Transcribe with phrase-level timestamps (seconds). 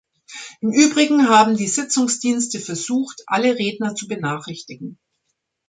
[0.61, 4.97] Im Übrigen haben die Sitzungsdienste versucht, alle Redner zu benachrichtigen.